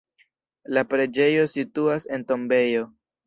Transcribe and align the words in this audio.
La 0.77 0.83
preĝejo 0.93 1.45
situas 1.53 2.09
en 2.17 2.27
tombejo. 2.33 2.89